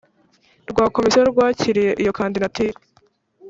rwa 0.71 0.85
Komisiyo 0.95 1.21
rwakiriye 1.31 1.91
iyo 2.01 2.11
kandidatire 2.19 2.77